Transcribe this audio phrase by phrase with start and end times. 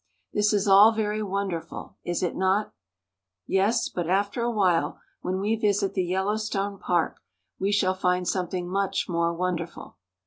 [0.33, 2.73] This is all very wonderful, is it not?
[3.45, 7.19] Yes; but after a while, when we visit the Yellowstone Park,
[7.59, 9.97] we shall find something much more wonderful.